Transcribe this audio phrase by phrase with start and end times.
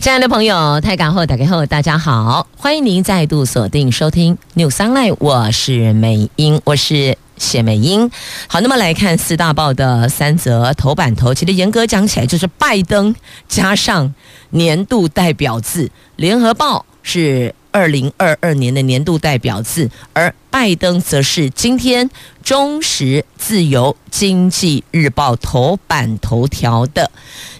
[0.00, 7.18] 亲爱的朋友，泰港后打开后，大家好，欢迎您再度锁定收听 News Online，我是美英，我是。
[7.36, 8.10] 谢美英，
[8.48, 13.14] 好，那么来看四大报的三则头版头，其实严格讲起来就是拜登
[13.46, 14.14] 加上
[14.50, 22.10] 年度代表字，联合报是二零二二年的年度代表字，而拜登则是今天
[22.42, 27.10] 中时、自由、经济日报头版头条的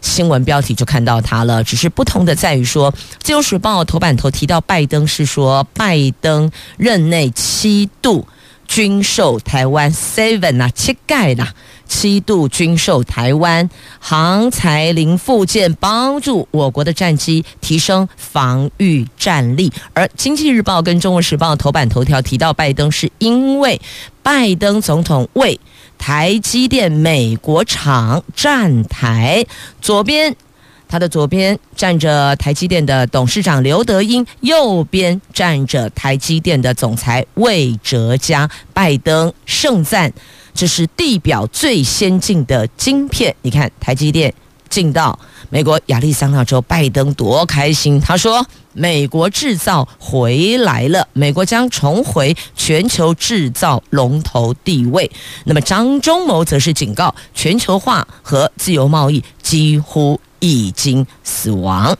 [0.00, 2.92] 新闻标题就看到他了，只是不同的在于说，
[3.22, 8.26] 自由时报头版头提到拜登是说拜登任内七度。
[8.66, 11.52] 军售台湾 seven 啊，七盖啦，
[11.90, 13.68] 七度军售台湾
[13.98, 19.72] 航材零附件，帮助我国的战机提升防御战力。
[19.92, 23.80] 而经济日报跟中国时报头版头条提到拜登，是因为
[24.22, 25.58] 拜登总统为
[25.98, 29.44] 台积电美国厂站台，
[29.82, 30.36] 左边。
[30.88, 38.50] 他的左边站着台积电的董事长刘德英，右边站着台积电的总裁魏哲嘉。
[38.72, 40.12] 拜登盛赞
[40.54, 43.34] 这是地表最先进的晶片。
[43.42, 44.32] 你看台积电
[44.68, 48.00] 进到美国亚利桑那州，拜登多开心！
[48.00, 55.10] 他说：“美国制造回来了，美国将重回全球制造龙头地位。”
[55.44, 60.20] 那么张忠谋则是警告：全球化和自由贸易几乎。
[60.42, 61.94] 已经死亡。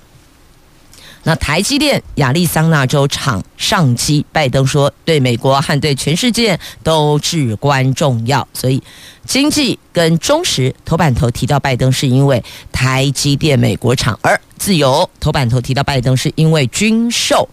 [1.22, 8.46] 那台积电亚利桑那州厂上机，拜登说对美国和对全世界都至关重要。
[8.54, 8.82] 所以
[9.26, 17.46] 经济跟中时头版头提到拜登是因为台积电美国厂，而自由头版头提到拜登是因为军售。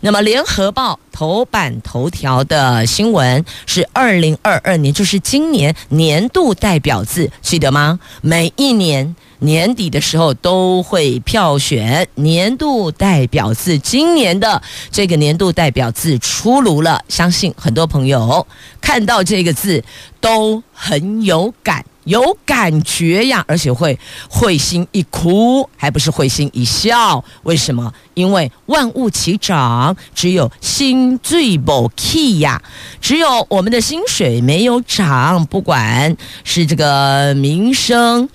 [0.00, 8.00] 那么联合报头版头条的新闻是二零二二年，就是今年年度代表字，记得吗？
[8.22, 9.14] 每一年。
[9.40, 18.46] 年底的时候都会票选年度代表字，今年的这个年度代表字出炉了，相信很多朋友
[18.80, 19.82] 看到这个字
[20.20, 27.22] 都很有感，有感觉呀，而且会会心一哭，还不是会心一笑？
[27.42, 27.92] 为什么？
[28.14, 32.62] 因为万物齐涨，只有薪水没起呀，
[33.00, 38.28] 只有我们的薪水没有涨，不管是这个民生。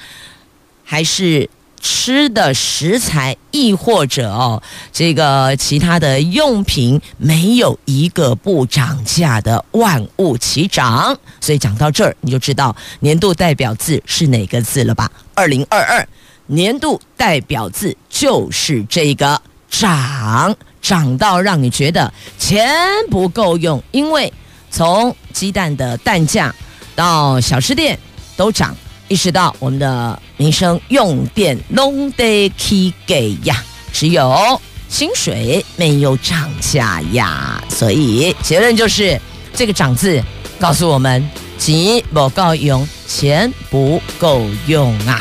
[0.92, 1.48] 还是
[1.80, 4.60] 吃的食材，亦或者哦，
[4.92, 11.16] 这个其他的用品，没有一个不涨价的，万物齐涨。
[11.40, 15.12] 所以讲到这儿，你就知道年度代表字是哪个字了吧？
[15.36, 16.10] 二零二二
[16.48, 19.40] 年度代表字就是这个
[19.70, 22.68] 涨，涨到让你觉得钱
[23.12, 24.34] 不够用，因为
[24.72, 26.52] 从鸡蛋的蛋价
[26.96, 28.00] 到小吃店
[28.36, 28.76] 都涨。
[29.10, 33.62] 意识到我们的民生用电拢得起给呀，
[33.92, 39.20] 只有薪水没有涨价呀，所以结论就是
[39.54, 40.24] 这个“涨”字
[40.60, 41.28] 告诉我们
[41.58, 45.20] 钱不够用，钱不够用啊！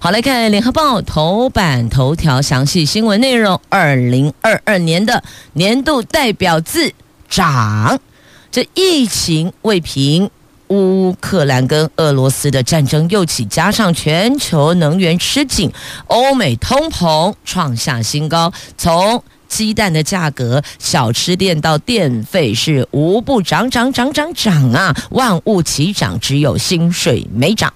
[0.00, 6.92] 好，来看联合报头版头条详细新闻内容：二零二二年的年度代表字
[7.30, 8.00] “涨”，
[8.50, 10.30] 这疫情未平。
[10.70, 15.70] 乌克兰跟俄罗斯的战争又起，加上全球能源吃紧，
[16.06, 18.52] 欧美通膨创下新高。
[18.78, 24.94] 从鸡蛋的价格、小吃店到电费，是无不涨涨涨涨涨啊！
[25.10, 27.72] 万物齐涨，只有薪水没涨。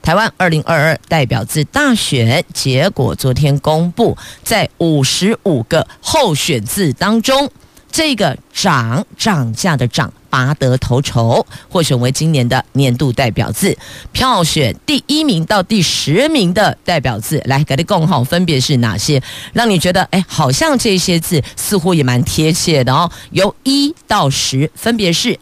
[0.00, 7.50] 台湾二零二二代表字大选结果昨天公布，在五十五个候选字当中，
[7.90, 10.12] 这个涨涨价的涨。
[10.36, 13.74] 拔得头筹，获选为今年的年度代表字。
[14.12, 19.22] 票选第一名到第十名的代表字，来给你共号，分别是哪些？
[19.54, 23.10] 让你觉得哎，好像这些字似乎也蛮贴切的哦。
[23.30, 25.38] 由一到十，分别是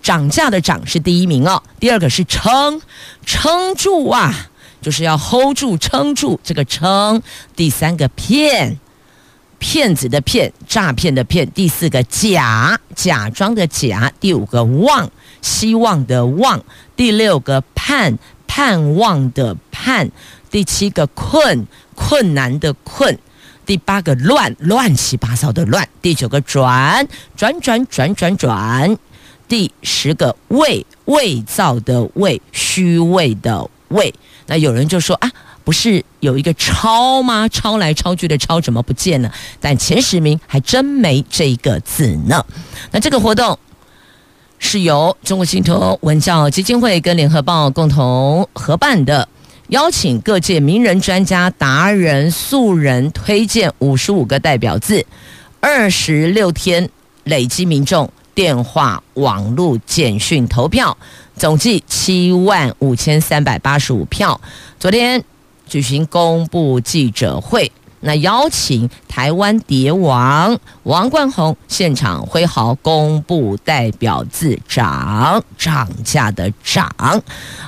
[0.00, 2.80] 涨价的涨是第一名哦，第二个是撑
[3.24, 4.48] 撑住啊，
[4.80, 7.20] 就是要 hold 住撑住这个撑。
[7.56, 8.78] 第三个骗。
[9.58, 15.10] 骗子的骗，诈骗的骗，第四个假，假装的假，第五个望，
[15.42, 16.62] 希望的望，
[16.94, 20.10] 第六个盼，盼望的盼，
[20.50, 23.18] 第七个困，困难的困，
[23.64, 27.06] 第八个乱，乱七八糟的乱，第九个转，
[27.36, 28.96] 转转转转转，
[29.48, 34.14] 第十个伪，伪造的伪，虚伪的位。
[34.46, 35.30] 那有人就说啊，
[35.66, 37.48] 不是有一个抄吗？
[37.48, 39.32] 抄来抄去的抄怎么不见了？
[39.58, 42.46] 但前十名还真没这个字呢。
[42.92, 43.58] 那这个活动
[44.60, 49.28] 是由中国信托文教基金会跟联合报共同合办的，
[49.70, 55.04] 邀请各界名人、专家、达人、素人推荐五十五个代表字，
[55.58, 56.88] 二十六天
[57.24, 60.96] 累积民众电话、网络、简讯投票。
[61.36, 64.40] 总计七万五千三百八十五票。
[64.78, 65.22] 昨天
[65.66, 67.70] 举行公布记者会，
[68.00, 76.88] 那邀请台湾蝶王王冠宏现场挥毫公布代表字“涨”涨价的“涨”。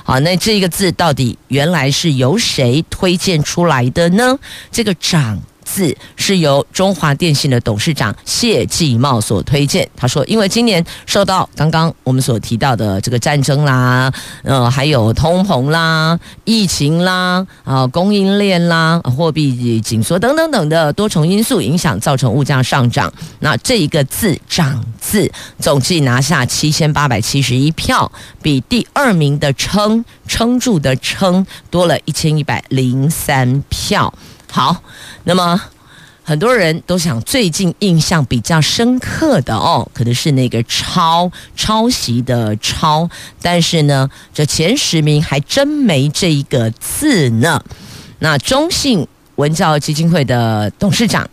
[0.03, 4.39] 好，那这个字到底原来是由谁推荐出来的呢？
[4.71, 5.39] 这个“涨”。
[5.71, 9.87] 字是由中华电信的董事长谢继茂所推荐。
[9.95, 14.11] 他说，因为今年受到刚刚我们所提到的这个战争啦，
[14.43, 23.13] 呃，还有通膨啦、疫情啦、啊供应链啦、货币紧缩等等等的多重因素影响，造成物价上涨。
[23.39, 28.11] 那这一个字“涨”字，总计拿下七千八百七十一票，
[28.41, 34.11] 比第二名的“撑”撑住的“撑”多了一千一百零三票。
[34.51, 34.83] 好，
[35.23, 35.61] 那么
[36.23, 43.09] 很多人都想最近印象比较深刻的哦，可能是那个抄抄袭的抄，
[43.41, 47.63] 但是呢，这前十名还真没这一个字呢。
[48.19, 51.29] 那中信文教基金会的董事长。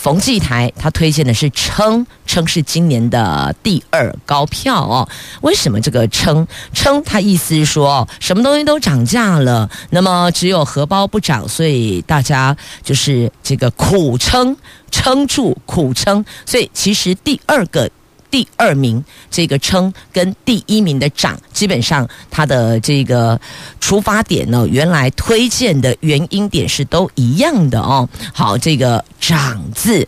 [0.00, 5.08] 冯继台他推荐的是撑，撑是今年的第二高票哦。
[5.40, 7.02] 为什么这个撑撑？
[7.02, 14.56] 他意思是说，什么东西都涨价了，那么只有荷包不涨，所以大家就是这个苦撑，
[14.92, 16.24] 撑住苦撑。
[16.46, 17.90] 所以其实第二个。
[18.30, 23.40] 第二名这个称跟第一名的涨，基本上它的这个
[23.80, 28.08] 出发点呢，原来推荐的原因点是都一样的哦。
[28.32, 30.06] 好，这个涨字。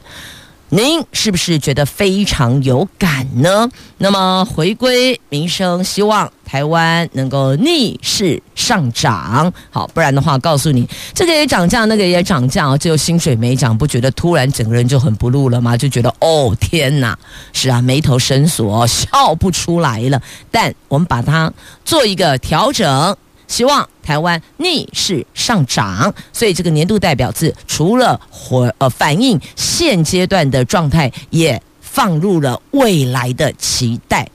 [0.73, 3.69] 您是不是觉得非常有感呢？
[3.99, 9.53] 那么回归民生，希望台湾能够逆势上涨。
[9.71, 15.77] 好，不然的话，告诉你，这个也涨价，那个也涨价，只有薪水没涨，不觉得突然整个人就很不露了吗？
[15.77, 17.19] 就觉得哦天哪，
[17.53, 20.23] 是啊，眉头深锁，笑不出来了。
[20.53, 21.53] 但我们把它
[21.85, 23.17] 做一个调整。
[23.51, 34.31] 希望台湾逆势上涨，所以这个年度代表字除了回呃反映现阶段的状态，也放入了未来的期待，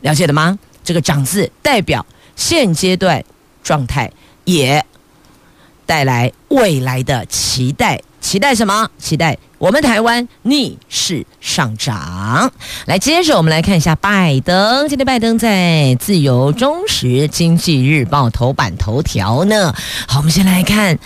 [0.00, 0.58] 了解了吗？
[0.82, 2.04] 这个涨字代表
[2.34, 3.24] 现阶段
[3.62, 4.10] 状态，
[4.44, 4.84] 也
[5.86, 8.02] 带来未来的期待。
[8.22, 8.88] 期待什么？
[8.98, 12.50] 期待我们台湾逆势上涨。
[12.86, 14.88] 来，接着我们来看一下拜登。
[14.88, 19.74] 今天拜登在《自由中时经济日报》头版头条呢。
[20.06, 20.98] 好，我们先来看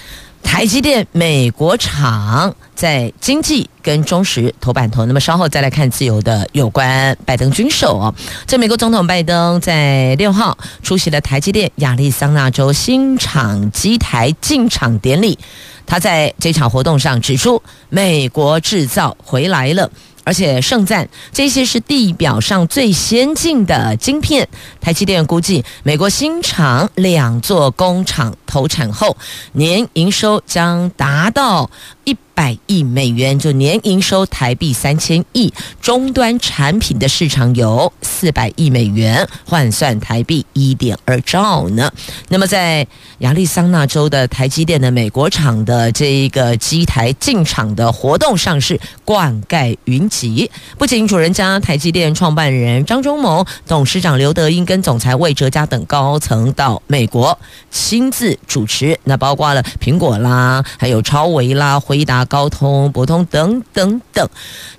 [0.43, 5.05] 台积电美国厂在经济跟中时头版头。
[5.07, 8.15] 那么稍后再来看自由的有关拜登军售哦。
[8.47, 15.39] 这美国总统拜登在六号出席了台积电亚利桑那州新厂机台进场典礼。
[15.87, 19.91] 他在这场活动上指出，美国制造回来了，
[20.25, 24.49] 而且盛赞这些是地表上最先进的晶片。
[24.81, 29.17] 台积电估计，美国新厂两座工厂投产后，
[29.53, 31.71] 年营收将达到
[32.05, 35.51] 一百亿美元，就年营收台币三千亿，
[35.81, 41.91] 终端产品的市场有四百亿美元，换算台币一点二兆呢。
[42.29, 42.87] 那么在
[43.21, 57.39] 亚利桑那州的台积电的美国厂的这一个机台进场的活动上是灌溉云集，不仅主人家台积电创办人张忠谋、董事长刘德英跟总裁魏哲家等高层到美国
[57.71, 62.26] 亲自主持，那包括了苹果啦，还有超维啦、辉达。
[62.27, 64.29] 高通、博通等等等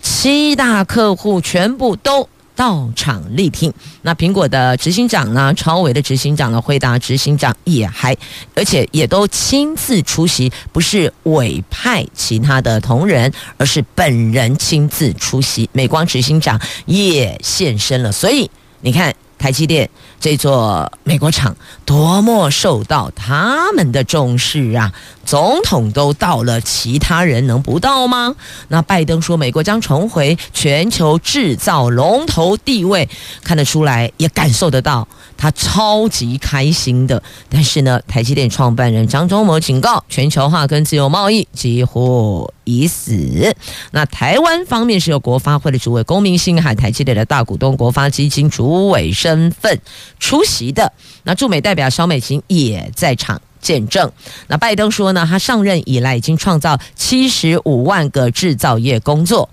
[0.01, 3.73] 七大客户全部都到场力挺。
[4.01, 5.53] 那苹果的执行长呢？
[5.53, 6.61] 超伟的执行长呢？
[6.61, 8.15] 辉达执行长也还，
[8.55, 15.69] 而且也都亲自出席，不是委派其他的同仁，而是本人亲自出席。
[15.71, 18.49] 美光执行长也现身了，所以
[18.81, 19.13] 你看。
[19.37, 19.89] 台积电
[20.19, 24.91] 这座美国厂多么受到他们的重视啊！
[25.25, 28.35] 总统都到了，其他人能不到吗？
[28.69, 33.07] 那拜登说，美国将重回全球制造龙头地位，
[33.43, 35.07] 看得出来，也感受得到。
[35.37, 37.21] 他超级开心的。
[37.47, 43.55] 但是呢，台积电创办人张忠谋警告，全球化跟自由贸易几乎已死。
[43.91, 49.79] 那台湾方面是由国发会的主委龚明鑫，还台积电的大股东国发基金主委身份
[50.19, 50.91] 出席的。
[51.23, 54.11] 那驻美代表萧美琴也在场见证。
[54.47, 59.49] 那拜登说呢，他上任以来已经创造七十五万个制造业工作。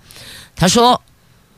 [0.57, 1.03] 他说，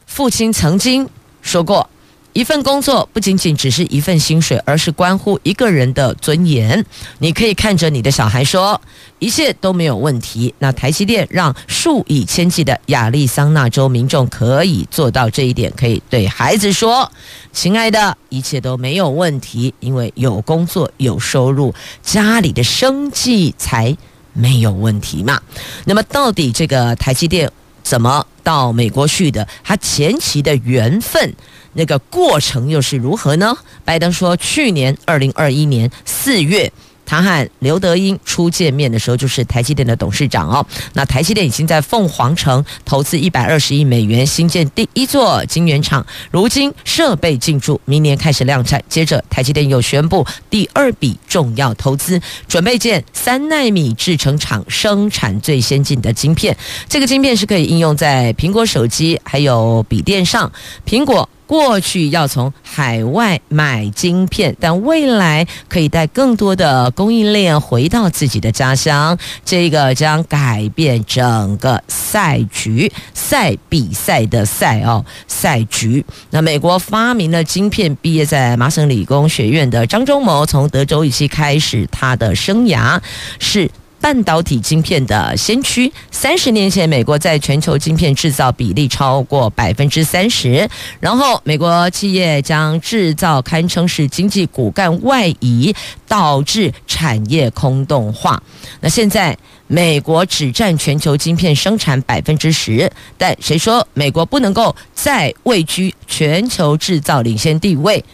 [0.06, 1.08] 父亲曾经
[1.42, 1.88] 说过。
[2.36, 6.84] 一份工作不仅仅只是一份薪水，而是关乎一个人的尊严。
[7.18, 8.78] 你可以看着你的小孩说，
[9.18, 10.54] 一切都没有问题。
[10.58, 17.10] 那台积电让数以千计的亚利桑那州民众可以做到这一点，可以对孩子说
[17.54, 23.96] ：“亲爱的，一切都没有问题，因为有工作有收入，家里的生计才
[24.34, 25.40] 没有问题嘛。”
[25.86, 27.50] 那么，到底这个台积电
[27.82, 29.48] 怎么到美国去的？
[29.64, 31.34] 他前期的缘分。
[31.76, 33.54] 那个过程又是如何呢？
[33.84, 36.72] 拜登说，去年二零二一年四月，
[37.04, 40.66] 他和刘德英初见面的时候，就是台积电的董事长哦。
[40.94, 48.82] 那台积电已经在凤凰城投资一百二十亿美元新建第一座晶圆厂，如今设备进驻，明年开始量产。
[48.88, 52.18] 接着，台积电又宣布第二笔重要投资，
[52.48, 56.56] 准备建三纳米制程厂，生产最先进的晶片。
[56.88, 60.50] 这个晶片是可以应用在苹果手机还有笔电上，
[60.86, 61.28] 苹果。
[61.46, 76.04] 过去要从海外买晶片，但未来可以带更多的供应链回到自己的家乡，这个将改变整个赛局，赛比赛的赛哦，赛局。
[76.30, 83.00] 那美国发明了晶片，毕业在麻省理工学院的张忠谋，从德州仪器开始他的生涯
[83.38, 83.70] 是。
[84.00, 90.68] 半导体晶片的先驱，三十年前，美国在全球晶片制造比例超过百分之三十，
[91.00, 95.74] 然后美国企业将制造堪称是经济骨干外移，
[96.06, 98.40] 导致产业空洞化。
[98.80, 99.36] 那现在，
[99.66, 102.88] 美国只占全球晶片生产百分之十，
[103.18, 108.04] 但谁说美国不能够再位居全球制造领先地位？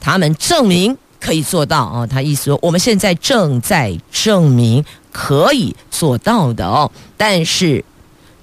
[0.00, 2.08] 他们证明可以做到哦。
[2.10, 4.82] 他意思说，我们现在正在证明。
[5.16, 7.82] 可以做到的哦，但是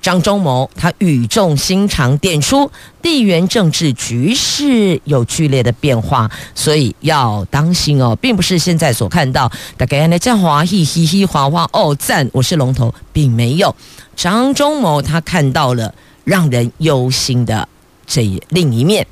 [0.01, 13.73] 张忠谋他语重心长点出地缘政治局势有剧烈的变化，所以要当心哦，并不是现在所看到大概那叫华裔嘻嘻哗哗哦赞，我是龙头，并没有。
[14.15, 17.69] 张忠谋他看到了让人忧心的
[18.07, 19.05] 这一另一面。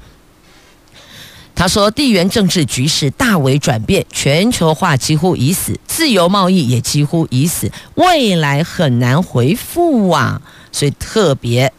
[1.62, 10.42] 他说：“地缘政治局势大为转变，全球化几乎已死，自由贸易也几乎已死，未来很难回复啊！
[10.72, 11.72] 所以特别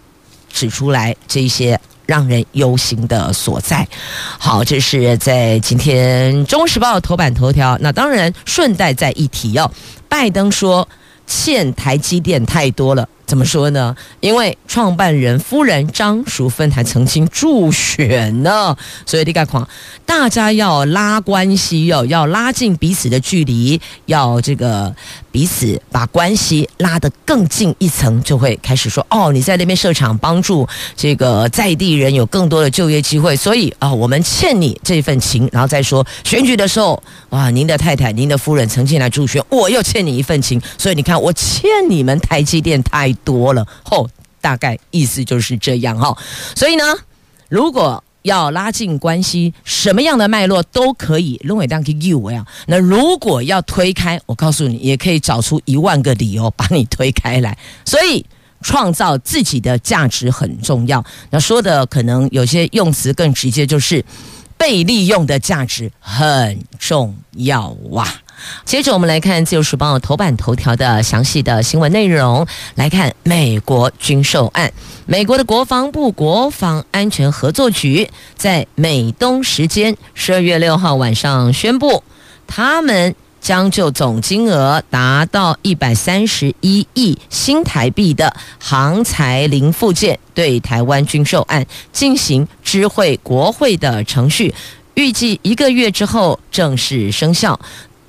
[0.52, 3.84] 指出来这些让人忧心的所在。
[4.38, 7.76] 好，这是在今天《中时报》头版头条。
[7.80, 9.68] 那当然顺带再一提哦，
[10.08, 10.88] 拜登说
[11.26, 13.96] 欠台积电太多了。”怎么说呢？
[14.20, 19.46] 因为创办人夫人张淑芬还曾经助选呢，所以你看，
[20.04, 24.94] 大家要拉关系要，要拉近彼此的距离，要这个
[25.32, 35.48] 彼此把关系拉得更近一层，就会开始说哦，你在那边设厂，帮助这个在地人有更多的就业机会，所以啊，我们欠你这份情。
[35.50, 44.10] 然后再说选举的时候，哇，您的太太、您的夫人曾经来助选，我又欠你一份情，所以你看，我欠你们台积电太多了，吼、哦，
[44.42, 46.14] 大概意思就是这样哈、
[46.54, 46.84] 所以呢，
[47.48, 51.40] 如果要拉近关系，什么样的脉络都可以。
[51.42, 57.56] 认为当 you 呀，那如果要推开，我告诉你，也可以找出一万个理由把你推开来。
[57.84, 58.24] 所以，
[58.62, 61.04] 创造自己的价值很重要。
[61.30, 64.04] 那说的可能有些用词更直接，就是
[64.56, 68.06] 被利用的价值很重要哇。
[68.64, 72.46] 接着我们来看《自由时报》头版头条的详细的新闻内容。
[72.74, 74.72] 来看美国军售案，
[75.06, 82.02] 美国的国防部国防安全合作局在美东时间十二月六号晚上宣布，
[82.46, 94.54] 他们将就总金额达到一百三十一亿新台币的航材零附件对台湾军售案进行知会国会的程序，
[94.94, 97.58] 预计一个月之后正式生效。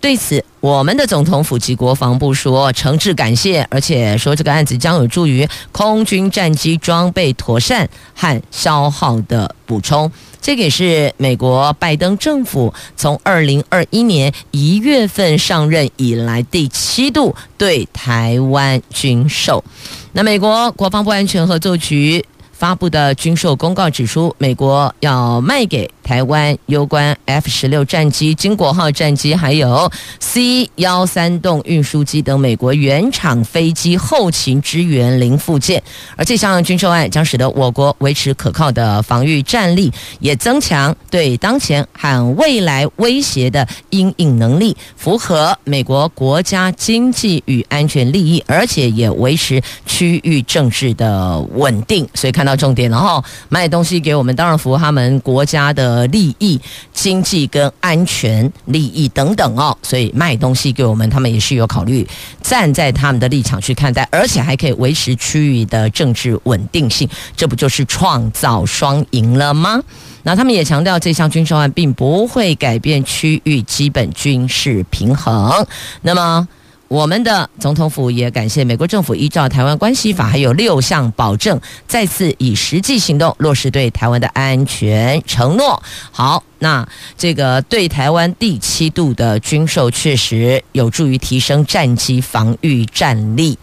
[0.04, 10.12] 对此，我们的总统府及国防部说诚挚感谢，而且说这个案子将有助于空军战机装备妥善和消耗的补充。
[10.42, 19.64] 这个也是美国拜登政府从二零二一年一月份上任以来第七度对台湾军售。
[20.12, 35.82] 那美国国防部安全合作局发布的军售公告指出，美国要卖给台湾攸关 F 十六战机、金国号战机，还有 C 幺三栋运输机等美国原厂飞机后勤支援零附件。
[36.16, 52.08] 而这项军售案将使得我国维持可靠的防御战力，也增强对当前和未来威胁的因应能力，符合美国国家经济与安全利益，而且也维持区域政治的稳定。
[52.14, 56.60] 所以看到重点了哈，卖东西给我们，当然符合他们国家的利益、
[56.94, 59.78] 经济跟安全利益等等哦。
[59.82, 62.08] 所以卖东西给我们，他们也是有考虑，
[62.42, 69.82] 站在他们的立场去看待，而且还可以维持区域的政治稳定性，这不就是创造双赢了吗？
[70.24, 75.66] 那他们也强调，这项军售案并不会改变区域基本军事平衡。
[76.02, 76.48] 那么，
[76.94, 85.82] 我们的总统府也感谢美国政府依照《台湾关系法》还有六项保证，再次以实际行动落实对台湾的安全承诺。
[86.12, 93.58] 好，那这个对台湾第七度的军售确实有助于提升战机防御战力。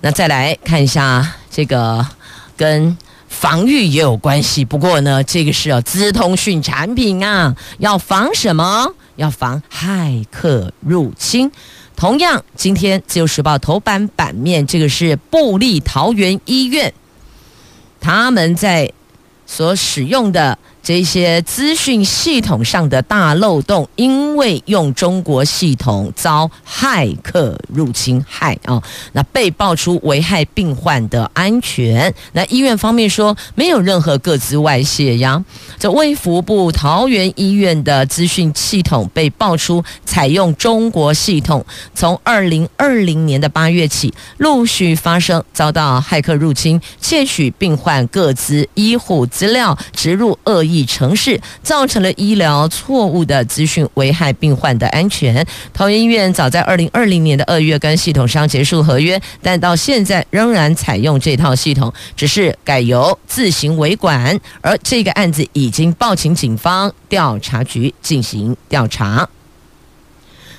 [0.00, 2.06] 那再来看一下这个
[2.56, 2.96] 跟。
[3.28, 8.94] 防御也有关系，不过呢，这个是要资通讯产品啊，要防什么？
[9.16, 11.52] 要防骇客入侵。
[11.98, 16.94] 同样，今天《自由时报》头版版面，这个是布利桃园医院，
[18.00, 18.92] 他们在
[19.46, 20.56] 所使用的。
[20.88, 32.14] 这些资讯系统上的大漏洞，因为用中国系统遭骇客入侵害啊，那被爆出危害病患的安全。
[32.32, 35.44] 那医院方面说没有任何个资外泄呀。
[35.78, 50.77] 这卫福部桃园医院的资讯系统被爆出采用中国系统，从二零二零年的八月起陆续发生遭到骇客入侵，窃取病患个资、医护资料，植入恶意。
[50.84, 55.46] 城市造成了医疗错误的资讯，危害病患的安全。
[55.72, 64.38] 桃园医院早在二零二零年的二月跟系统商结束合约，但到现在仍然采用这套系统，只是改由自行维管。
[64.60, 69.28] 而这个案子已经报请警方调查局进行调查。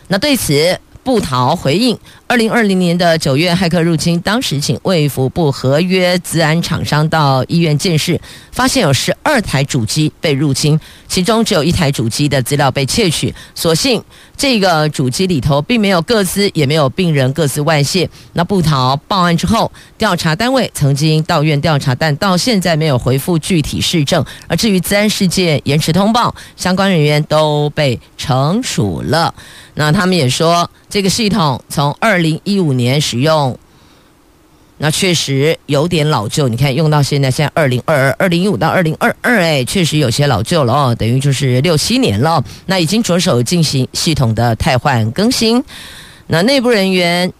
[0.07, 1.97] 那对此，布桃回应：
[2.29, 13.34] 二零二零年的九月，骇客入侵，当时请卫福部合约资安厂商到医院鉴识，发现有十二台主机被入侵，其中只有一台主机的资料被窃取。
[13.56, 13.99] 所幸
[14.38, 18.08] 这个主机里头并没有个资，也没有病人个资外泄。
[18.34, 24.23] 那布桃报案之后，调查单位曾经到院调查，但到现在没有回复具体事证。
[24.47, 29.34] 而至于资安事件延迟通报，相关人员都被惩处了。
[29.73, 33.58] 那他们也说，这个系统从二零一五年使用，
[34.77, 36.47] 那确实有点老旧。
[36.47, 42.43] 你看，用到现在，现在二零二二、二零一五到二零二二，哎，确实有些老旧了哦，等于就是六七年了。
[42.67, 45.63] 那已经着手进行系统的汰换更新。
[46.27, 47.34] 那内部人员。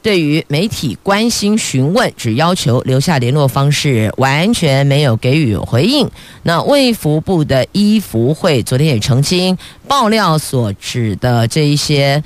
[0.00, 6.08] 对于媒体关心询问，只要求留下联络方式，完全没有给予回应。
[6.44, 12.22] 那卫福部的医福会昨天也澄清，爆料所指的这一些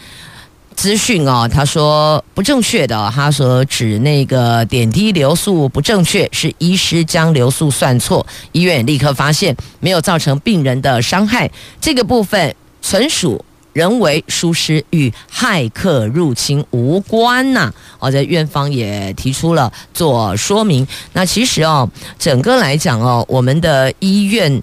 [0.76, 3.12] 资讯哦，他说不正确的。
[3.14, 11.50] 他说指那个点滴流速不正确，是医师将流速算错，医院立刻发现，没有造成病人的伤害。
[11.80, 13.44] 这个部分纯属。
[13.72, 17.74] 人为疏失与骇客入侵无关呐、啊！
[18.00, 20.87] 哦，在院方也提出了做说明。
[21.14, 24.62] 那其实哦，整个来讲哦，我们的医院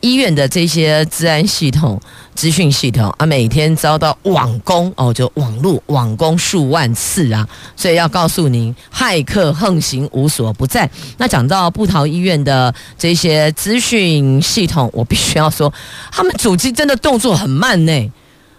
[0.00, 2.00] 医院的这些治安系统、
[2.34, 10.88] 资讯系统啊，每天遭到网攻哦，就网络网攻数万次啊，所以要告诉您，骇客横行无所不在。
[11.18, 15.72] 那讲到部桃医院的这些资讯系统，我必须要说，
[16.10, 18.12] 他们主机真的动作很慢呢。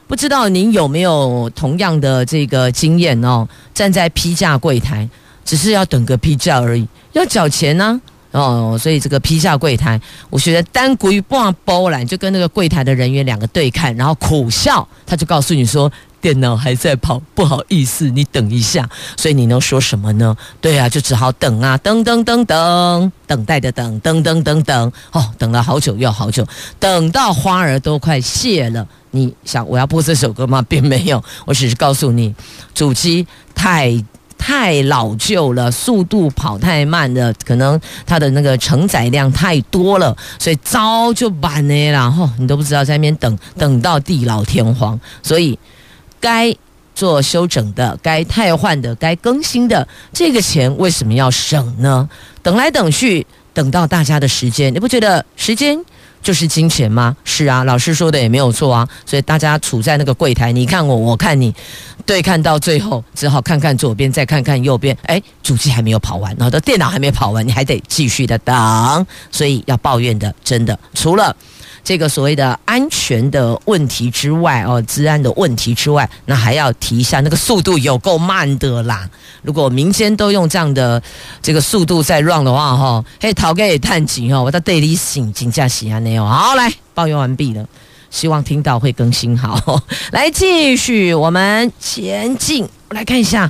[0.07, 3.47] 不知道您有没有同样的这个经验哦？
[3.73, 5.09] 站在批价柜台，
[5.45, 7.99] 只是要等个批价而已，要缴钱呢、
[8.31, 8.77] 哦。
[8.79, 18.89] 所以这个批下柜台，我觉得单归半包来，就跟那个柜台的人员两个对看，然后苦笑，他就告诉你说电脑还在跑，不好意思，你等一下。
[19.17, 20.35] 所以你能说什么呢？
[20.59, 26.45] 对啊，就只好等啊，等等等等，等待的等，等等等等，哦，等了好久又好久，
[26.79, 28.87] 等到花儿都快谢了。
[29.13, 30.61] 你想我要播这首歌吗？
[30.69, 32.33] 并没有，我只是告诉你，
[32.73, 33.91] 主机太
[34.41, 45.57] 太老旧了，速度跑太慢了，可能它的那个承载量太多了，所以早就晚了，然后你都不知道在那边等等到地老天荒，所以
[46.19, 46.53] 该
[46.95, 52.09] 做修整的、该汰换的、该更新的，这个钱为什么要省呢？
[52.41, 55.79] 等来等去，等到大家的时间，你不觉得时间？
[56.21, 57.15] 就是金钱吗？
[57.23, 58.87] 是啊，老师说的也没有错啊。
[59.05, 61.53] 所以大家处在那个柜台，你看我，我看你，
[62.05, 64.97] 对看到最后，只好看看左边，再看看右边。
[65.03, 69.05] 哎，主机还没有跑完，然后的电脑还没跑完，你还得继续的等。
[69.31, 71.35] 所以要抱怨的，真的除了。
[71.83, 79.09] 这个所谓的安全的问题之外，哦，治安的问题之外，那还要提一下，那个速度有够慢的啦。
[79.41, 81.01] 如果民间都用这样的
[81.41, 86.25] 这个速度在 run 的话，哈、哦，嘿，讨个也探紧哦，我到队里醒警驾西安没有。
[86.25, 87.65] 好，来抱怨完毕了，
[88.09, 89.81] 希望听到会更新好。
[90.11, 93.49] 来继续我们前进，来看一下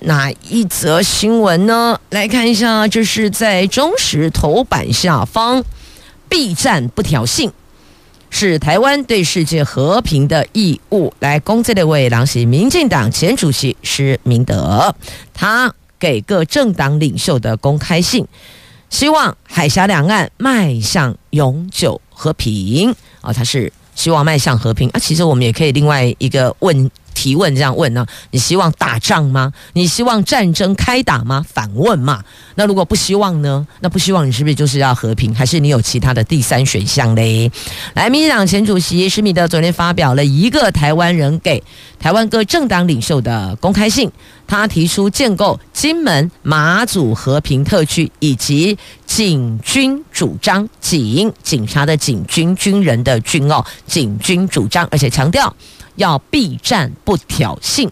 [0.00, 1.98] 哪一则新闻呢？
[2.10, 5.64] 来看一下，这是在中时头版下方。
[6.28, 7.50] ，B 站不挑衅，
[8.28, 11.14] 是台湾对世界和平的义务。
[11.20, 14.94] 来，公这的位郎是民进党前主席施明德，
[15.32, 18.26] 他给各政党领袖的公开信，
[18.92, 22.94] 希望海峡两岸迈向永久和平。
[23.22, 25.00] 啊、他是希望迈向和平啊。
[25.00, 26.88] 其实我们也可以另外一个问。
[27.14, 28.04] 提问这样问呢？
[28.30, 29.52] 你希望打仗吗？
[29.74, 31.44] 你希望战争开打吗？
[31.46, 32.24] 反问嘛。
[32.54, 33.64] 那如果不希望呢？
[33.80, 35.32] 那不希望你是不是就是要和平？
[35.32, 37.52] 还是你有其他的第三选项嘞？
[37.94, 41.62] 来，民进党前主席施明德昨天发表了一个台湾人给
[42.00, 44.10] 台湾各政党领袖的公开信，
[44.46, 48.76] 他提出建构金门马祖和平特区以及
[49.06, 55.54] 警军主张，警警察的警军军人的军哦，警军主张，而且强调。
[55.96, 57.86] 要避战不挑衅，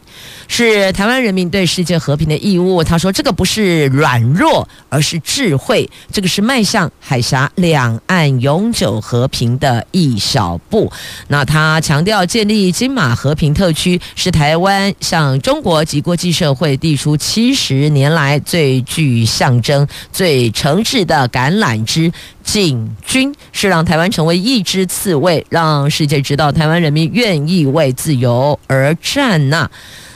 [0.49, 2.83] 是台湾人民对世界和平的义务。
[2.83, 5.89] 他说：“这个不是软弱，而是智慧。
[6.11, 10.91] 这个是迈向海峡两岸永久和平的一小步。”
[11.29, 22.11] 那他强调，建立金马和平特区是台湾向中国及国际社会递出七十年来最具象征、最诚挚的橄榄枝。
[22.43, 29.71] 进军是让台湾成为一只刺猬，让世界知道台湾人民愿意为自由而战呐、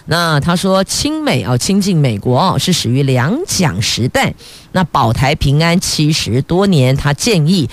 [0.07, 4.33] 那他说，亲美啊，亲近美国哦，是始于两蒋时代。
[4.73, 7.69] 那保台平安七十多年，他建议。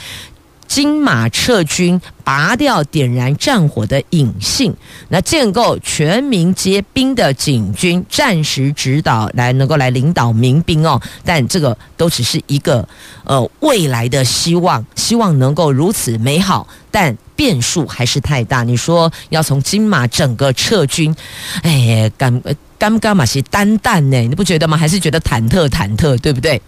[0.72, 4.74] 金马撤军，拔掉点燃战火的引信，
[5.10, 11.02] 那建构全民皆兵的警军，战时指导来能够来领导民兵哦。
[11.26, 12.88] 但这个都只是一个
[13.26, 18.64] 呃未来的希望，希望能够如此美好，但变数还是太大。
[18.64, 21.14] 你说要从金马整个撤军，
[21.64, 22.42] 哎，干
[22.78, 24.22] 干干嘛是单弹呢？
[24.22, 24.78] 你不觉得吗？
[24.78, 26.62] 还是觉得忐忑忐忑，对不对？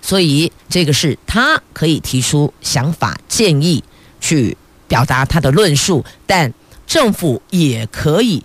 [0.00, 3.82] 所以，这个是他可以提出想法、建议，
[4.20, 4.56] 去
[4.86, 6.52] 表达他的论述，但
[6.86, 8.42] 政府也可以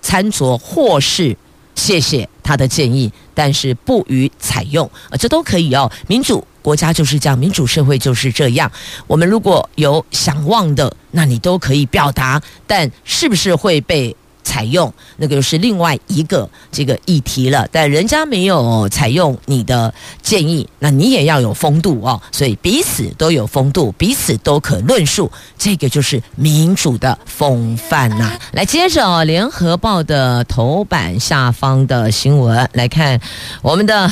[0.00, 1.36] 参酌或是
[1.74, 5.90] 谢谢他的建议，但是不予采用啊，这都可以哦。
[6.06, 8.70] 民主国家就是这样，民主社会就是这样。
[9.06, 14.16] 我们如果有想望的，那你都可以表达，但是不是会被？
[14.42, 22.20] 采用那个又是另外一个这个议题了，但人家没有采用你的建议，那你也要有风度哦。
[22.30, 33.20] 所以彼此都有风度，彼此都可论述，这个就是民主的风范呐、来，接着《联合报》的头版下方的新闻来看，
[33.62, 34.10] 我们的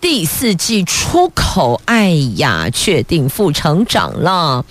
[0.00, 4.64] 第四季出口，哎呀，确定负成长了。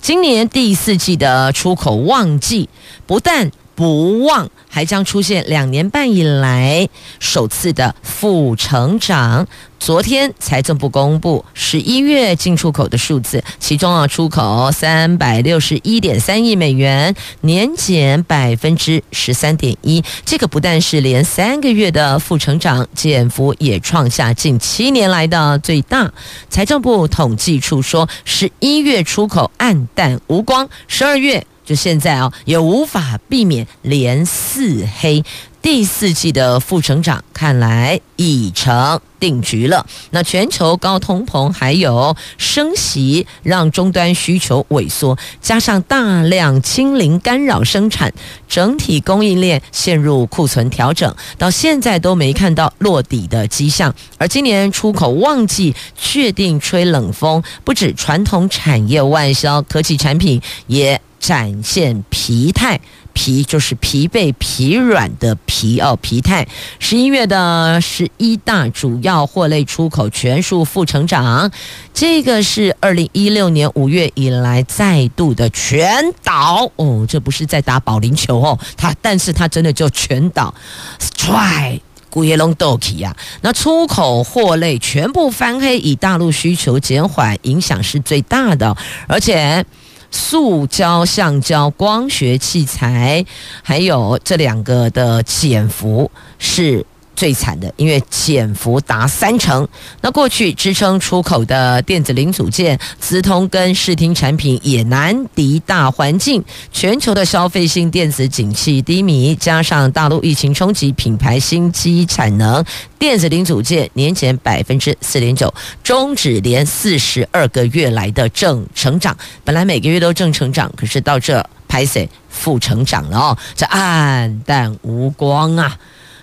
[0.00, 2.68] 今年第四季的出口旺季
[3.06, 9.46] 不但不旺，还将出现两年半以来首次的负成长。
[9.78, 20.04] 昨天财政部公布十一月进出口的数字，其中啊出口三百六十一点三亿美元，年减百分之十三点一。
[20.24, 26.12] 这个不但是连三个月的负成长，减幅也创下近七年来的最大。
[26.48, 31.44] 财政部统计处说，十一月出口黯淡无光，十二月。
[31.64, 35.24] 就现在啊，也无法避免连四黑。
[35.60, 39.86] 第四季的负成长看来已成定局了。
[40.10, 48.12] 那全球高通膨还有升息，让终端需求萎缩，加上大量清零干扰生产，
[48.48, 53.94] 整体供应链陷入库存调整，到现在都没看到落底的迹象。
[54.18, 61.00] 而今年出口旺季确定吹冷风，不止传统产业外销，科技产品也。
[61.22, 62.80] 展现疲态，
[63.12, 66.48] 疲就是疲惫、疲软的疲哦，疲态。
[66.80, 71.48] 十一月的十一大主要货类出口全数负成长，
[71.94, 76.68] 这个是二零一六年五月以来再度的全倒。
[76.74, 80.52] 哦，这不是在打保龄球哦，它但是它真的就全倒
[80.98, 89.64] ，strike 古叶龙豆皮呀，那出口货类全部翻黑，以大陆需求减缓影响是最大的，而且
[90.12, 93.26] 塑胶、橡胶、光学器材，
[93.64, 96.86] 还有这两个的潜伏是。
[97.22, 99.68] 最惨的，因为减幅达三成。
[100.00, 106.42] 那过去支撑出口的电子零组件、资通跟视听产品也难敌大环境。
[106.72, 112.64] 全球的消费性电子景气低迷，加上大陆疫情冲击品牌新机产能，
[112.98, 115.54] 电子零组件年减百分之四点九，
[115.84, 119.16] 终止连四十二个月来的正成长。
[119.44, 125.78] 本来每个月都正成长，可是到这拍谢负成长了哦，这黯淡无光啊！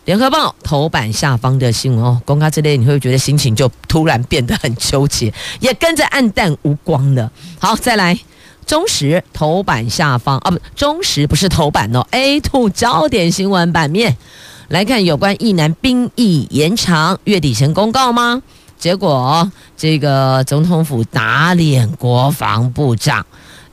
[0.09, 7.31] 联合报头版下方的新闻哦，公开之类，你会觉得心情就突然变得很纠结，也跟着黯淡无光了。
[7.59, 8.19] 好，再来
[8.65, 14.17] 中时头版下方啊，不，中时不是头版哦，A two 焦点新闻版面
[14.69, 18.41] 来看有关一男兵役延长，月底前公告吗？
[18.79, 23.23] 结果这个总统府打脸国防部长，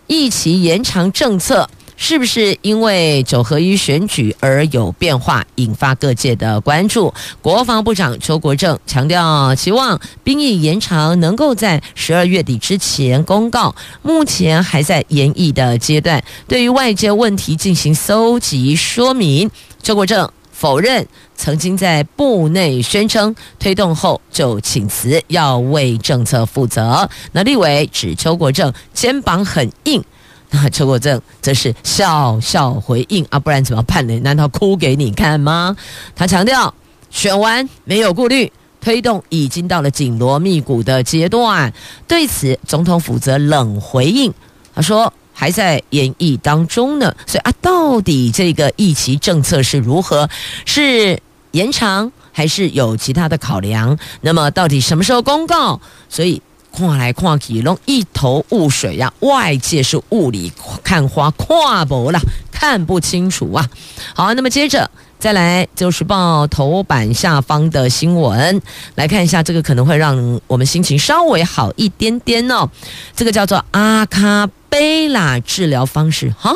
[0.07, 1.71] 一起延长政策。
[1.97, 7.13] 是不是因为九合一选举而有变化，引发各界的关注？
[7.41, 16.23] 国防部长邱国正强调，期望兵役延长能够在十二月底之前公告，目前还在研议的阶段。
[16.47, 19.51] 对于外界问题进行搜集说明，
[19.83, 27.09] 邱国正否认曾经在部内宣称推动后就请辞，要为政策负责。
[27.33, 30.05] 那立委指邱国正肩膀很硬。
[30.51, 34.19] 那邱国正则是笑笑回应啊，不然怎么办呢？
[34.21, 35.77] 难道哭给你看吗？
[36.15, 36.73] 他强调，
[37.11, 41.73] 选完没有顾虑，推动已经到了紧锣密鼓的阶段。
[42.07, 44.33] 对此，总统府则冷回应，
[44.75, 47.15] 他说还在研议当中呢。
[47.27, 50.29] 所以啊，到底这个役期政策是如何？
[50.65, 53.99] 是延长还是有其他的考量？
[54.21, 55.81] 那么到底什么时候公告？
[56.09, 56.41] 所以。
[56.77, 59.11] 看来看去，拢一头雾水呀！
[59.21, 60.53] 外界是雾里
[60.85, 62.21] 看花，看不了，
[62.53, 63.67] 看不清楚啊！
[64.15, 68.61] 好，那么接着再来就是报头版下方的新闻，
[68.95, 72.69] 来看一下这个可能会让我们心情稍微好一点点哦。
[73.15, 76.55] 这个叫做阿卡贝拉治疗方式，哈，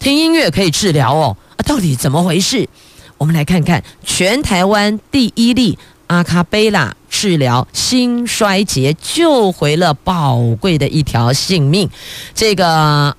[0.00, 2.68] 听音乐可以治疗哦，啊，到底怎么回事？
[3.18, 5.78] 我们来看看全台湾第一例。
[6.12, 11.88] 阿卡贝拉治疗心衰竭，救回了宝贵的一条性命。
[12.34, 12.66] 这个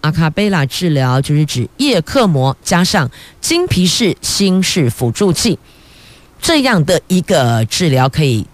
[0.01, 3.09] 阿卡贝拉治疗就是指叶克膜加上
[3.41, 5.57] 金皮式心室辅助器，
[6.39, 8.45] 这样的一个治疗可以。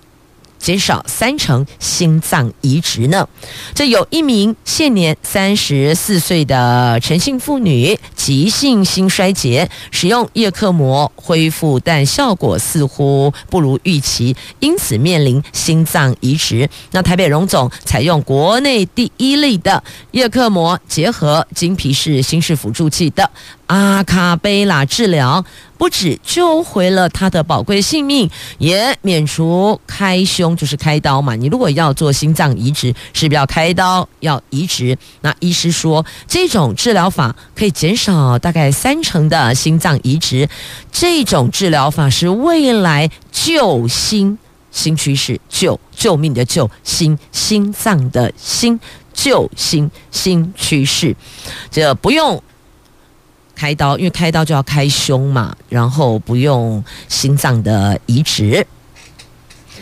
[0.60, 3.28] 减少三成心脏移植呢？
[3.74, 16.69] 这有一名现年三十四岁的陈姓妇女，急性心衰竭，使用叶克膜恢复，但效果似乎不如预期，因此面临心脏移植。
[16.91, 23.30] 那台北荣总采用国内第一例的叶克膜结合经皮式心室辅助器的
[23.67, 25.43] 阿卡贝拉治疗。
[25.80, 31.36] 不止救回了他的宝贵性命，也免除开胸，就是开刀嘛。
[31.38, 34.98] 你如果要做心脏移植，是不是要开刀要移植？
[35.22, 40.50] 那医师说，这种治疗法可以减少大概三成的心脏移植。
[40.92, 44.38] 这种治疗法是未来救心
[44.72, 48.78] 新趋势，救救命的救心心脏的心
[49.13, 51.15] 救心新趋势，
[51.72, 52.44] 这不用。
[53.60, 58.65] 开刀，因为开刀就要开胸嘛，然后不用心脏的移植。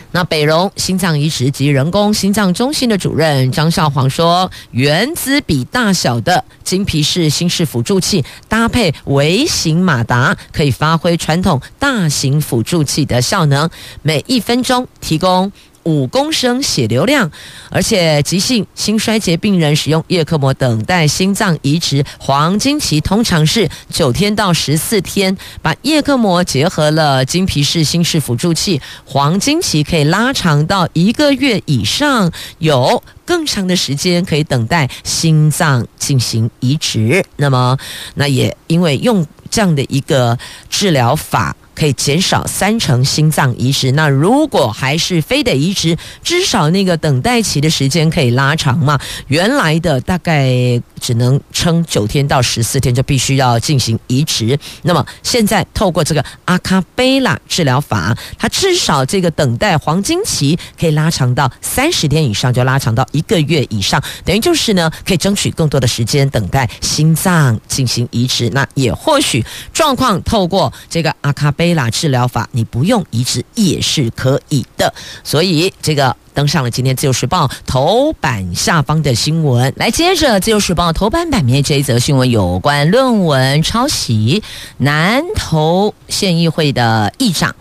[0.09, 13.69] 那北荣心脏移植及人工心脏中心的主任张少煌说，原子比大小的金皮式心室辅助器搭配微型马达，可以发挥传统大型辅助器的效能，
[14.01, 15.51] 每一分钟提供。
[15.87, 17.31] 五公升血流量，
[17.69, 25.37] 而且急性心衰竭病人使用叶克膜等待心脏移植，黄金期通常是九天到十四天。
[25.61, 37.23] 把叶克膜结合了经皮式心室辅助器，黄金期可以拉长到一个月以上，有更长的时间可以等待心脏进行移植。
[37.37, 37.77] 那么，
[38.15, 40.37] 那也因为用这样的一个
[40.69, 41.55] 治疗法。
[41.77, 43.91] 可以减少三成心脏移植。
[43.91, 48.99] 那如果还是非得移植，至少那个等待期的时间可以拉长嘛？
[49.27, 54.57] 原来的大概只能撑九天到十四天，就必须要进行移植。
[54.83, 68.49] 那么现在透过这个阿卡贝拉治疗法，它至少这个等待黄金期可以拉长到三十天以上，就拉长到一个月以上，等于就是呢，可以争取更多的时间等待心脏进行移植。
[68.49, 74.93] 那也或许状况透过这个阿卡贝拉治疗法，你不用移植也是可以的。
[75.23, 76.15] 所以这个。
[76.37, 79.73] 登上了今天《自由时报》头版下方的新闻。
[79.75, 84.43] 来，接着《自由时报》头版版面这一则新闻，有关论文抄袭，
[84.77, 87.55] 南投县议会的议长。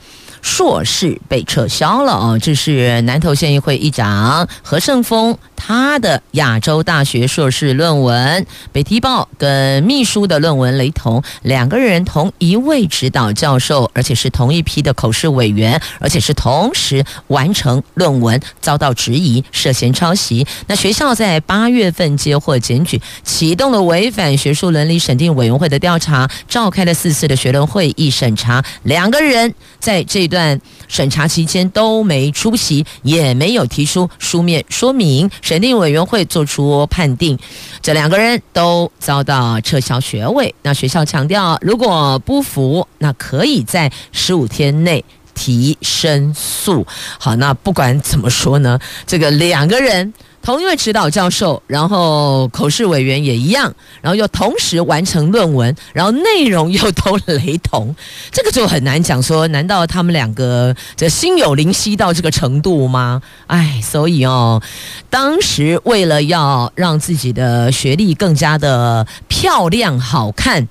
[0.47, 20.47] 硕士被撤销了哦，这是南投县议会议长何胜峰他的亚洲大学硕士论文被踢爆，跟秘书的论文雷同，两个人同一位指导教授，而且是同一批的口试委员，而且是同时完成论文，遭到质疑涉嫌抄袭。
[20.69, 30.36] 那学校在八月份接获检举，启动了违反学术伦理审定委员会的调查，召开了四次的学伦会议审查，两个人在这段。
[30.37, 37.39] 段审查期间都没出席，也没有提出书面说明，审定委员会作出判定，
[37.81, 40.55] 这两个人都遭到撤销学位。
[40.63, 45.03] 那学校强调，如果不服，那可以在十五天内
[45.35, 46.87] 提申诉。
[47.19, 50.13] 好，那不管怎么说呢，这个两个人。
[50.47, 57.93] 同一位指导教授，然后口试委员也一样，然后又同时完成论文，然后内容又都雷同，
[58.31, 63.21] 这个就很难讲说，难道他们两个这心有灵犀到这个程度吗？
[63.49, 64.63] 哎，所以哦，
[65.11, 70.69] 当时为了要让自己的学历更加的漂亮好看，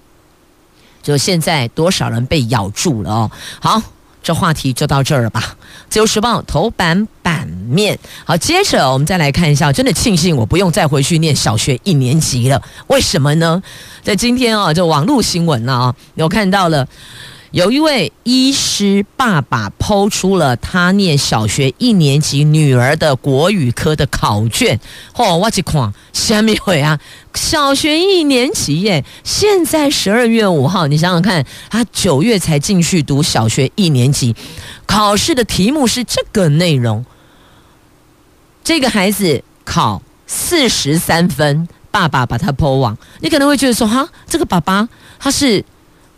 [1.03, 3.31] 就现在多少人被咬住了哦。
[3.59, 3.81] 好。
[4.25, 5.55] 这话题就到这儿了吧。
[5.87, 9.71] 自由时报头版版面，好，接着我们再来看一下。
[9.71, 12.59] 真的庆幸我不用再回去念小学一年级了。
[12.87, 13.61] 为什么呢？
[14.01, 16.87] 在今天啊，这网络新闻啊，有看到了。
[17.55, 24.77] 有一位医师爸爸抛出了他念小学一年级女儿的国语科的考卷，
[25.13, 26.99] 嚯，我去看，什么会啊？
[27.33, 34.35] 小学一年级耶，现在十二月五号，你想想看，他九月才进去读小学一年级，
[34.85, 37.05] 考试的题目是这个内容，
[38.65, 45.63] 这个孩子考四十三分，爸爸把他抛网，你可能会觉得说，哈，这个爸爸他是。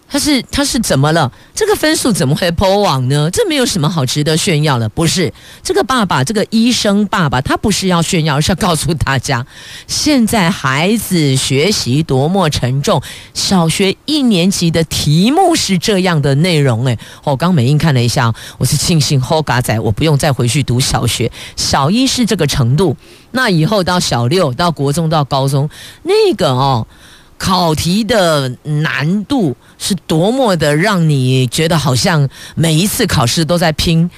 [0.10, 1.32] 他是他是怎么了？
[1.54, 3.30] 这个分数怎么会破网呢？
[3.32, 5.34] 这没有什么好值得炫耀的，不是？
[5.62, 9.46] 这个爸爸，这个医生爸爸，他不是要炫耀，而是要告诉大家，
[9.86, 13.02] 现在孩子学习多么沉重。
[13.34, 21.30] 小学一年级的题目是这样的内容，诶，我刚美英看了一下，我是庆幸后嘎仔，我不用再回去读小学。
[21.58, 22.96] 小一是这个程度，
[23.32, 25.70] 那以后到小六、到国中、到高中，
[26.04, 26.88] 那个哦。
[27.38, 34.10] 考题的难度是多么的让你觉得好像每一次考试都在拼。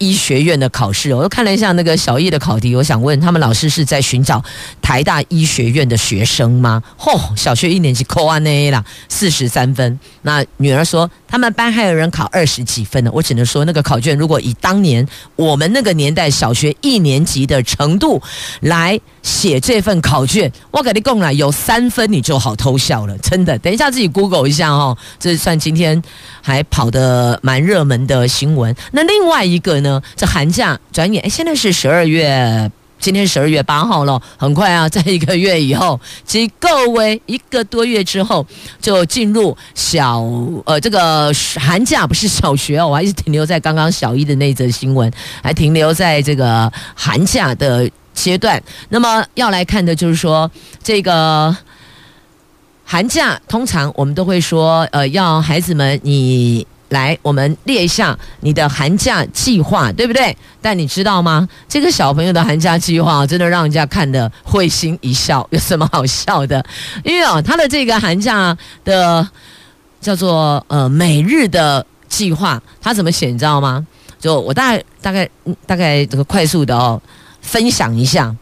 [0.00, 4.40] 医学院的考试，我又看了一下那个小易的考题，我想问他们老师是在寻找
[4.80, 6.80] 台大医学院的学生吗？
[6.96, 9.98] 吼、小学一年级扣完 A 啦，四十三分。
[10.22, 13.10] 那女儿说他们班还有人考二十几分呢。
[13.14, 18.20] 我只能说那个考卷如果以当年我们那个年代小学一年级的程度
[18.60, 23.58] 来写这份考卷，我跟你讲了，有三分你就好偷笑了，真的。
[23.58, 26.02] 等一下自己 Google 一下哦，这算今天
[26.40, 28.74] 还跑得蛮热门的新闻。
[28.90, 30.02] 那另外一个呢？
[30.16, 38.44] 这寒假转眼，哎，现在是十二月，今天十二月八号了，很快啊，在一个月以后，即够为一个多月之后，
[38.80, 40.20] 就进入小
[40.66, 45.10] 呃这个寒假，不是小学哦，我还是停留在刚刚小一的那则新闻，
[45.42, 48.62] 还停留在这个寒假的阶段。
[48.88, 50.50] 那么要来看的就是说，
[50.82, 51.56] 这个
[52.84, 56.66] 寒假通常我们都会说，呃，要孩子们你。
[56.90, 60.34] 来，我们列一下你的寒假计划，对不对？
[60.62, 61.46] 但你知道吗？
[61.68, 65.46] 这个小朋友的寒假计划真的让人家看得会心一笑。
[65.50, 66.64] 有什么好笑的？
[67.04, 69.28] 因为哦，他的这个寒假的
[70.00, 73.26] 叫做呃每日的计划，他怎么写？
[73.26, 73.86] 你知道吗？
[74.18, 75.28] 就我大概大概
[75.66, 77.00] 大概这个快速的哦
[77.42, 78.34] 分享一下。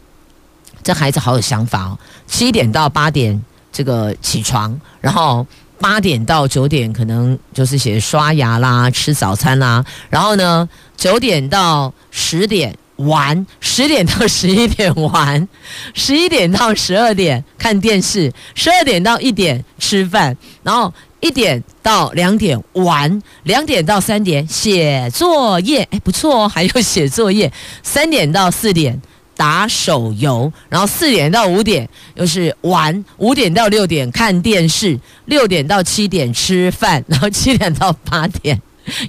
[0.85, 5.45] 这孩子好有想法哦，七点到八点这个起床，然后。
[5.79, 15.47] 八点到九点可能就是写刷牙啦、吃早餐啦，然后呢，九点到十点玩，十点到十一点玩，
[15.95, 29.01] 十一点到十二点看电视，十二点到一点吃饭，然后一点到两点玩，两点到三点写作业，哎，不错哦，还有写作业，三点到四点
[29.37, 38.61] 打手游，然后四点到五点又是玩，五点到六点看电视，六点到七点吃饭，然后七点到八点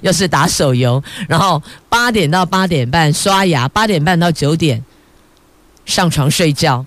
[0.02, 4.84] 又是打手游，然后八点到八点半刷牙，八点半到九点
[5.86, 6.84] 上床睡觉。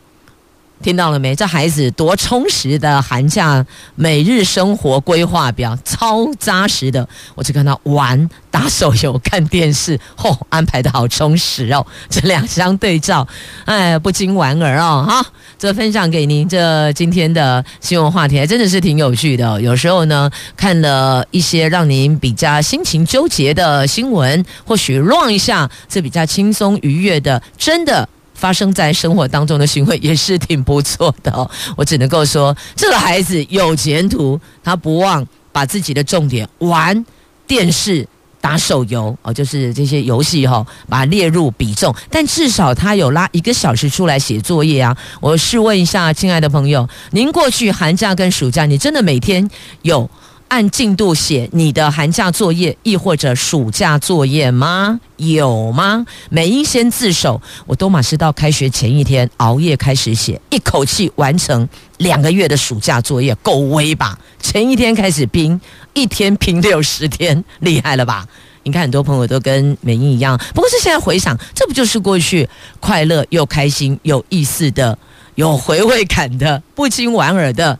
[0.82, 1.36] 听到了没？
[1.36, 3.66] 这孩子多充实的寒假
[3.96, 7.08] 每日生活规划表，超扎实的。
[7.36, 11.86] 我只看到玩、打手游、看电视，嚯、哦，安排得好充实哦。
[12.10, 13.28] 这两相对照，
[13.66, 15.06] 哎，不禁莞尔哦。
[15.08, 15.26] 好，
[15.58, 16.50] 这分享给您。
[16.50, 28.10] 这今天的新闻话题还真的是挺有趣的、有时候呢，看了一些让您比较心情纠结的新闻，或许乱一下，这比较轻松愉悦的，真的。
[28.42, 37.06] 发生在生活当中的行为也是挺不错的哦，我只能够说这个孩子有前途，他不忘把自己的重点玩
[37.46, 38.08] 电视、
[38.42, 41.94] 打手游哦，就是这些游戏哈，把它列入比重。
[42.10, 44.98] 但至少他有拉一个小时出来写作业啊！
[45.20, 49.48] 我试问一下，亲爱的朋友，您过去寒假跟暑假，你真的每天
[49.84, 50.10] 有？
[50.52, 55.00] 按进度写你的寒假作业，亦或者暑假作业吗？
[55.16, 56.06] 有吗？
[56.30, 64.20] 美英先自首，我都马是到开学前一天熬夜开始写，一口气完成两个月的暑假作业，够威吧？
[64.42, 65.58] 前一天开始拼，
[65.94, 68.28] 一天拼六十天，厉害了吧？
[68.64, 72.50] 你看很多朋友都跟美英一样，不过是现在回想，这不就是过去
[72.82, 75.00] 快乐又开心、有意思的、
[75.36, 77.80] 有回味感的、不禁莞尔的。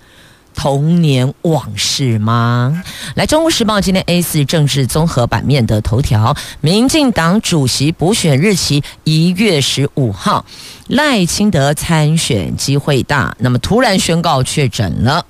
[0.62, 2.84] 童年往事吗？
[3.16, 10.46] 来，《中国时报》今天 A 四政治综合版面的头条：民进党主席补选日期一月十五号，
[10.88, 15.26] 赖清德参选机会大，那么突然宣告确诊了。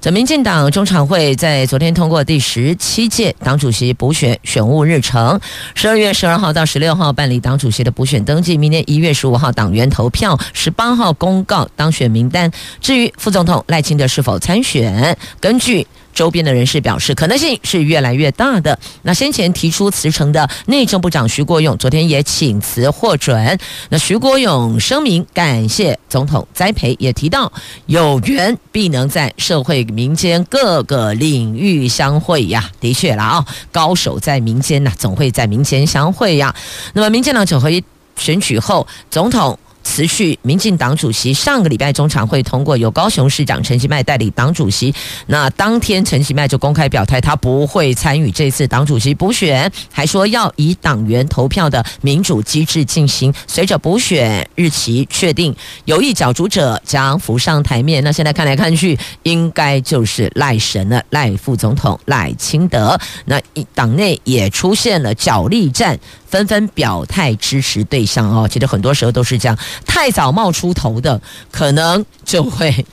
[0.00, 5.38] 这民进党中常会在昨天通过第十七届党主席补选选务日程，
[5.74, 12.50] 十二月十二号到十六号办理党主席的补选登记，明年一月十五号党员投票，十八号公告当选名单。
[12.80, 15.86] 至于副总统赖清德是否参选，根据。
[16.14, 18.78] 周边的人士表示，可能性是越来越大的。
[19.02, 23.58] 那先前提出辞呈的内政部长徐国勇，昨天也请辞获准。
[23.88, 27.50] 那徐国勇声明感谢总统栽培，也提到
[27.86, 32.70] 有缘必能在社会民间各个领域相会呀。
[32.80, 36.54] 的确啦，啊，高手在民间呐，总会在民间相会呀。
[36.92, 37.82] 那么，民进党九合一
[38.16, 39.58] 选举后，总统。
[39.82, 44.94] 辞去民进党主席，上个礼拜中常会通过由高雄市长陈其迈代理党主席。
[45.26, 53.32] 那当天陈其迈就公开表态，他不会参与这次党主席补选，还说要以党员投票的民主机制进行。
[53.46, 55.54] 随着补选日期确定，
[55.84, 58.02] 有意角逐者将浮上台面。
[58.04, 62.98] 那现在看来看去，应该就是赖神了，赖副总统赖清德。
[63.24, 63.40] 那
[63.74, 65.98] 党内也出现了角力战。
[66.30, 71.20] 纷纷表态支持对象哦，其实很多时候都是这样，太早冒出头的，
[71.50, 72.86] 可能就会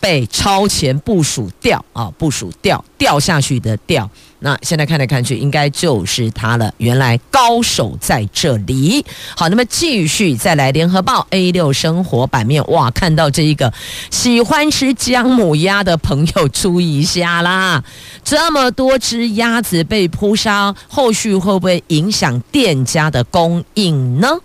[0.00, 4.10] 被超前部署掉啊，部署掉掉下去的掉。
[4.40, 6.72] 那现在看来看去，应该就是他了。
[6.78, 9.04] 原来高手在这里。
[9.36, 13.72] 好，那么继续再来，《联合报》A 六生活版面，哇，看到这一个
[14.10, 17.84] 喜欢吃姜母鸭的朋友注意一下啦！
[18.24, 24.38] 这么多只鸭子被扑杀，后续会不会影响店家的供应呢？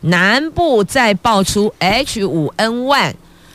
[0.00, 3.14] 南部再爆出 H 五 N 1。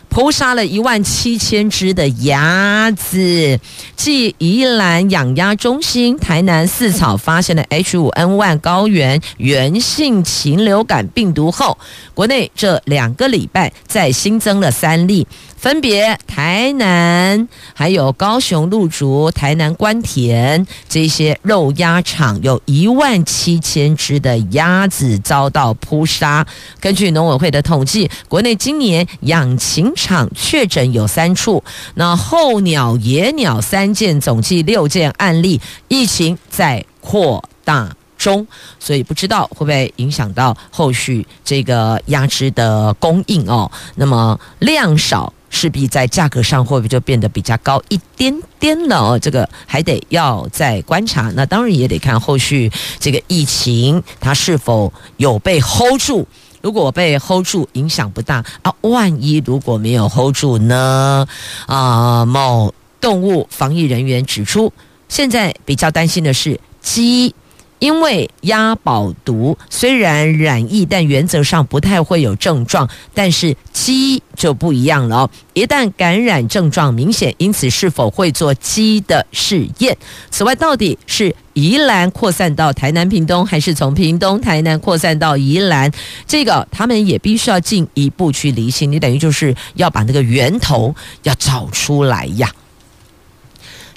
[0.09, 3.59] 扑杀了一万七千只的鸭子，
[3.95, 11.77] 继宜兰养鸭中心、台南四草发现了 H5N1 高原原性禽流感病毒后，
[12.13, 15.27] 国内这两个礼拜再新增了三例。
[15.59, 26.47] 分别台南、还有高雄鹿竹、台南关田这些肉鸭场，有一万七千只的鸭子遭到扑杀。
[26.79, 31.61] 根据农委会的统计，国内今年养禽场确诊有三处，
[31.95, 38.47] 那候鸟、野鸟三件，总计六件案例，疫情在扩大中，
[38.79, 43.69] 所以不知道会不会影响到后续这个鸭只的供应哦。
[43.95, 45.33] 那么量少。
[45.49, 49.19] 势必在价格上会不会就变得比较高一点点了哦？
[49.19, 51.31] 这个还得要再观察。
[51.35, 56.27] 那当然也得看后续这个疫情它是否有被 hold 住。
[56.61, 58.73] 如果被 hold 住，影响不大啊。
[58.81, 61.27] 万一如果没有 hold 住呢？
[61.67, 64.73] 啊，某动物防疫人员指出，
[65.07, 67.33] 现在比较担心的是鸡。
[67.79, 72.87] 因为鸭保毒，虽然染疫，但原则上不太会有症状。
[73.13, 79.97] 但是鸡就不一样了哦，一旦感染症状明显，因此是否会做鸡的试验？
[80.29, 85.91] 此外，到底是宜兰扩散到台南屏东，还是从屏东台南扩散到宜兰，
[86.27, 88.91] 这个他们也必须要进一步去厘清。
[88.91, 92.49] 你等于就是要把那个源头要找出来呀。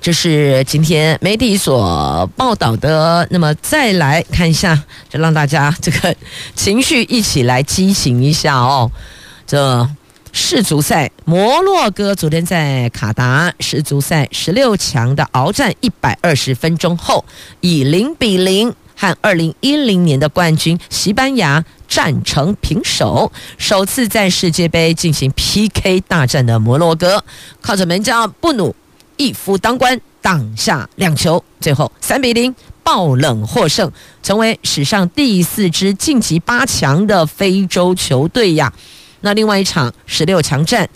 [0.02, 3.24] 这是今天媒体所报道的。
[3.30, 4.76] 那么再来看一下，
[5.08, 6.12] 就让大家这个
[6.56, 8.90] 情绪一起来激情一下哦。
[9.46, 9.88] 这
[10.32, 17.24] 世足赛，摩洛哥昨天在卡达世足赛十六强的鏖战一百二十分钟后，
[17.60, 23.30] 以零比零和二零一零年的冠军西班牙战成平手。
[23.56, 27.22] 首次在世界杯进行 PK 大战的摩洛哥，
[27.60, 28.74] 靠着门将布努。
[29.16, 33.90] 一夫当关，挡下两球，最后三比零爆冷获胜，
[34.22, 38.72] 成为史上第四支晋级八强的非洲球队呀。
[39.20, 40.88] 那另外一场十六强战。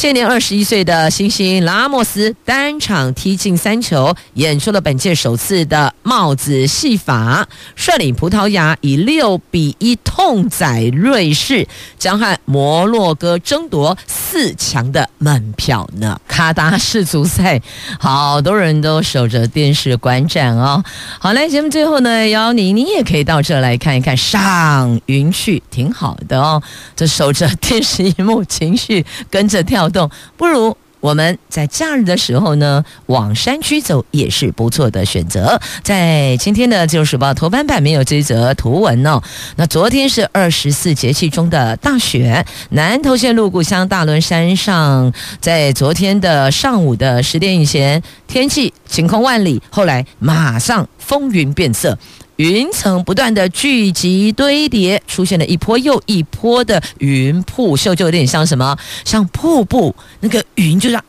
[0.00, 7.46] 现年二十一岁的新星拉莫斯单场踢进三球，演出了本届首次的帽子戏法，
[7.76, 16.18] 率领葡萄牙以六比一痛宰瑞士，将和摩洛哥争夺四强的门票呢。
[16.26, 17.60] 卡达世足赛，
[17.98, 20.82] 好多人都守着电视观战哦。
[21.18, 26.62] 好嘞，节目最后呢，邀你，你也可以到这来看一看，上云去，挺好的哦。
[26.96, 29.89] 这守着电视荧幕，情绪跟着跳。
[29.92, 35.58] 动不如我们在假日的时候呢，往山区走也是不错的选择。
[35.82, 39.22] 在今天的《自由时报》头版版没有这则图文哦。
[39.56, 45.10] 那昨天是二十四节气中的大雪，南投县鹿谷乡大仑山上，
[45.40, 51.96] 在昨天的上午的十点以前，天气晴空万里，后来马上风云变色。
[52.40, 58.78] 云层不断的聚集堆叠，出现了一波又一波的云瀑秀，就有点像什么？
[59.04, 61.04] 像瀑布，那个云就像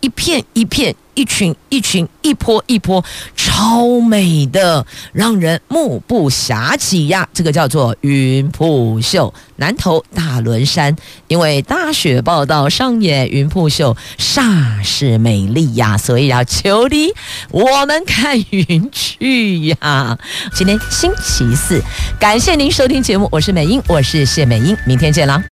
[0.00, 0.94] 一片一片。
[1.14, 3.04] 一群一群，一波一波，
[3.36, 7.28] 超美的，让人目不暇给呀！
[7.34, 9.34] 这个叫做云瀑秀。
[9.56, 10.96] 南投大仑山，
[11.28, 17.12] 因为大雪报道上演云瀑秀，煞是美丽呀，所以要求你
[17.50, 20.16] 我们看云去呀。
[20.54, 21.82] 今天星期四，
[22.18, 25.42] 感谢您收听节目，我是美英，我是谢美英，明天见了。